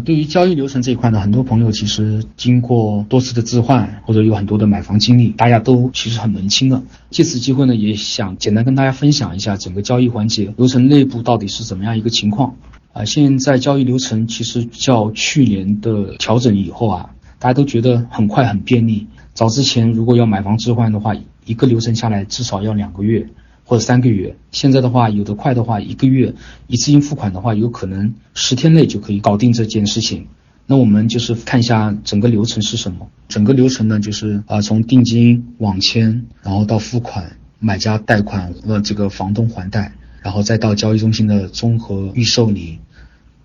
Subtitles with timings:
[0.00, 6.82] 对于交易流程这一块呢，很多朋友其实经过多次的置换，或者有很多的买房经历，大家都其实很门清的。
[7.10, 12.56] 借此机会呢，也想简单跟大家分享一下整个交易环节流程内部到底是怎么样一个情况。
[12.92, 19.06] 啊，现在交易流程其实较去年的调整以后啊，大家都觉得很快很便利。
[19.34, 23.28] 早之前如果要买房置换的话，一个流程下来至少要两个月
[23.66, 24.34] 或者三个月。
[24.52, 26.32] 现在的话，有的快的话，一个月
[26.68, 30.28] 一次性付款的话，有可能十天内就可以搞定这件事情。
[30.66, 33.10] 那我们就是看一下整个流程是什么。
[33.28, 39.92] 整个流程呢，就是啊，从定金、网签，然后到付款、买家贷款呃这个房东还贷，
[40.22, 42.78] 然后再到交易中心的综合预售礼。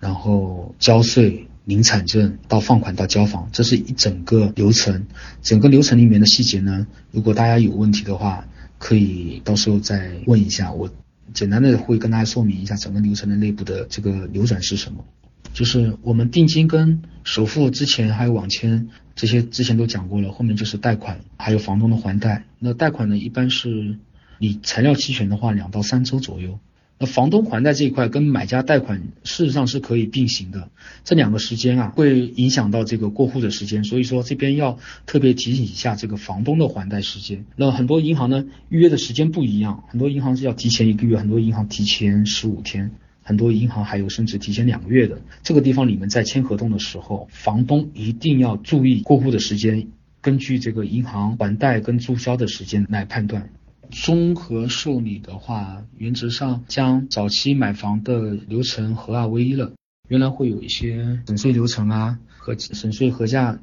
[0.00, 5.06] 然后交税、领产证到放款到交房，这是一整个流程。
[5.42, 8.46] 整个流程里面的细节呢，如果大家有问题的话，
[8.78, 10.72] 可以到时候再问一下。
[10.72, 10.90] 我
[11.34, 15.04] 简单的会跟大家说明一下整个流程的内部的这个流转是什么。
[15.52, 22.44] 就是我们定金跟首付之前还有网签这些之前都讲过了，后面就是贷款，还有房东的还贷。
[22.58, 23.96] 那贷款呢，一般是
[24.38, 26.58] 你材料齐全的话，两到三周左右。
[27.00, 30.68] 那房东还贷这一块跟买家贷款事实上是可以并行的，
[31.04, 37.44] 这两个时间啊会影响到这个过户的时间，所以说这边要特别提醒一下这个房东的还贷时间。
[37.54, 42.90] 那很多银行呢预约的时间不一样，很多银行是要提前一个月，很多银行提前十五天，
[43.22, 45.20] 很多银行还有甚至提前两个月的。
[45.44, 49.86] 这个地方你们在签合同的时候，房东一定要注意过户的时间，
[50.20, 53.50] 根据这个银行还贷跟注销的时间来判断。
[53.90, 59.72] 综合受理的话，原则上将早期买房的流程合二为一了。
[60.08, 63.58] 原来会有一些审税流程啊，和审税核价，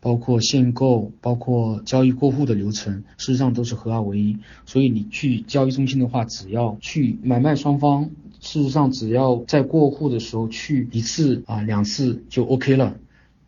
[0.00, 4.36] 包括限购，包括交易过户的流程，事实上都是合二为一。
[4.66, 12.96] 所以你去交易中心的话，只要去买卖双方，事实上只要在过户的时候去一次啊两次就 OK 了。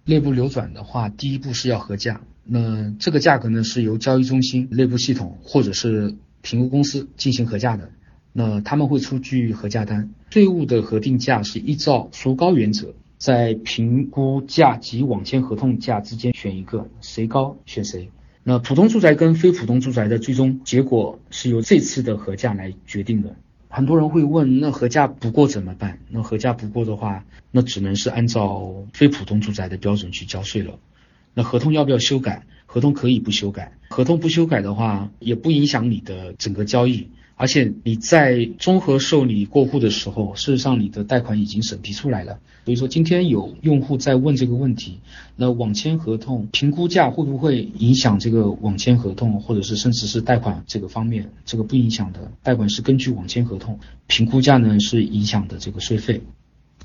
[0.05, 2.21] 内部流转的话，第一步是要核价。
[2.53, 7.91] 那这个价格呢，是由交易中心内部系统或者是评估公司进行核价的。
[8.33, 18.11] 那他们会出具核价单，税务的核定价是依照孰高原则，在评估价及网签合同价之间选一个，谁高选谁。
[18.43, 23.37] 那普通住宅跟非普通住宅的最终结果是由这次的核价来决定的。
[23.69, 26.01] 很多人会问，那核价不过怎么办？
[26.09, 30.81] 那核价不过的话，那只能是按照非普通住宅的标准去交税了。
[31.35, 32.45] 那合同要不要修改？
[32.67, 37.09] 合同可以不修改，合同不修改的话，也不影响你的整个交易。
[37.35, 42.39] 而且你在综合受理过户的时候，事实上你的贷款已经审批出来了。
[42.67, 45.01] 所以说今天有用户在问这个问题，
[45.35, 51.33] 那网签合同评估价会不会影响这个网签合同，或者是甚至是贷款这个方面？
[51.47, 56.21] 这个不影响的，贷款是根据网签合同，评估价呢是影响的这个税费。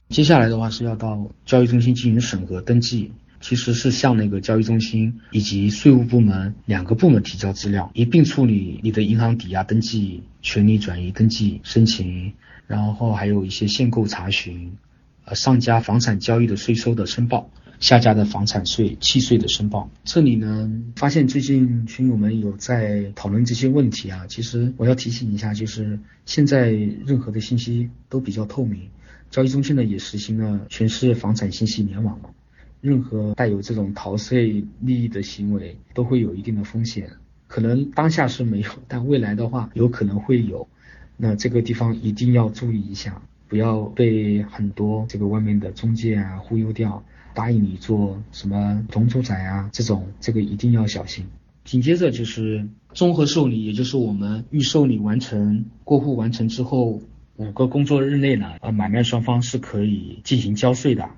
[0.09, 3.11] 接下来的话是要到交易中心进行审核登记。
[3.41, 12.33] 其实是向那个交易中心以及税务部门两个部门提交资料，一并处理你的银行抵押登记、权利转移登记申请，
[12.67, 14.73] 然后还有一些限购查询，
[15.25, 19.91] 呃，上家房产交易的税收的申报，下家的房产税、契税的申报。
[20.03, 24.25] 这里呢，发现最近群友们有在讨论这些问题啊。
[24.27, 28.89] 其实我要提醒一下，就是现在任何的信息都比较透明，
[29.29, 32.29] 交易中心呢也实行了全市房产信息联网嘛。
[32.85, 37.09] 任何带有这种逃税利益的行为都会有一定的风险，
[37.47, 40.67] 可能当下是没有， 但未来的话有可能会有。
[41.17, 47.03] 那这个地方一定要注意一下，不要被很多这个外面的中介啊忽悠掉，
[47.33, 51.25] 答应你做什么同住宅啊这种，这个一定要小心。
[51.63, 57.01] 紧接着就是综合受理，也就是我们预受理完成、过户完成之后
[57.37, 61.09] 五个工作日内呢，呃，买卖双方是可以进行交税的。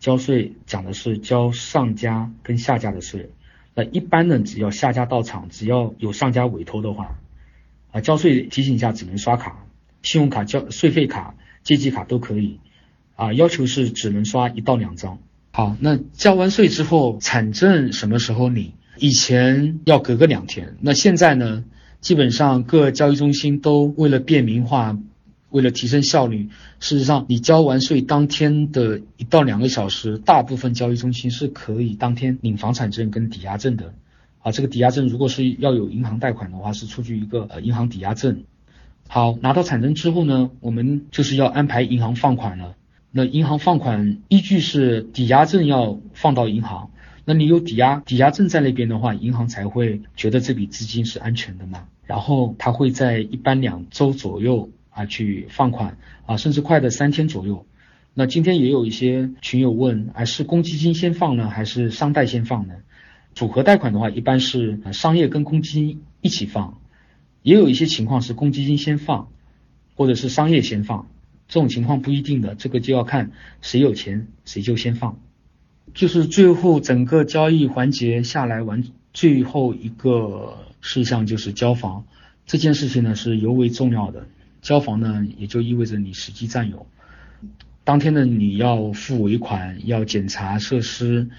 [0.00, 3.30] 交税讲的是交上家跟下家的税，
[3.74, 7.18] 那一般呢，只要下家到场，只要有上家委托的话，
[7.90, 9.66] 啊，交税提醒一下，只能刷卡，
[10.02, 12.60] 信用卡、交税费卡、借记卡都可以，
[13.16, 15.18] 啊，要求是只能刷一到两张。
[15.50, 18.74] 好，那交完税之后，产证什么时候领？
[18.98, 21.64] 以前要隔个两天，那现在呢，
[22.00, 24.96] 基本上各交易中心都为了便民化。
[25.50, 33.94] 为了提升效率，事实上，你交完税当天的一到两个小时，大部分交易中心是可以当天领房产证跟抵押证的。
[34.40, 38.44] 啊，这个抵押证如果是要有银行贷款的话，是出具一个呃银行抵押证。
[39.08, 42.74] 好，拿到产证之后呢，我们就是要安排银行放款了。
[43.10, 46.90] 那银行放款依据是抵押证要放到银行，
[47.24, 51.84] 那你有抵押抵押证在那边的话，银行才会觉得这笔资金是安全的嘛。
[52.04, 54.68] 然后他会在一般两周左右。
[54.98, 55.96] 啊，去放款
[56.26, 57.64] 啊，甚至快的三天左右。
[58.14, 62.74] 那今天也有一些群友问，哎，是公积金先放呢，还是商贷先放呢？
[63.32, 66.80] 组合贷款的话，一般是商业跟公积金一起放，
[67.42, 69.28] 也有一些情况是公积金先放，
[69.94, 71.06] 或者是商业先放，
[71.46, 73.30] 这种情况不一定的，这个就要看
[73.62, 75.20] 谁有钱谁就先放。
[75.94, 82.04] 就是最后整个交易环节下来完，最后一个事项就是交房，
[82.46, 84.26] 这件事情呢是尤为重要的。
[84.68, 86.86] 交房呢也就意味着你实际占有。
[87.84, 91.30] 当天呢，你要付尾款，要检查设施、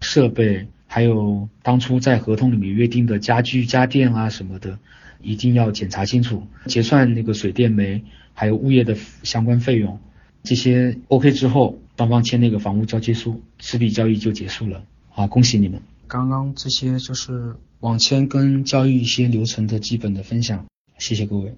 [0.00, 4.78] 设备，还有当初在合同里面约定的家具、家电啊什么的，
[5.20, 6.46] 一定要检查清楚。
[6.64, 8.02] 结算那个水电煤
[8.32, 10.00] 还有物业的相关费用，
[10.42, 14.82] 这些 OK 之后，双方签那个房屋交接书，此笔交易就结束了。
[15.10, 15.78] 好，恭喜你们！
[16.06, 20.64] 刚刚这些就是网签跟交易一些流程的基本的分享，
[20.96, 21.54] 谢谢各位。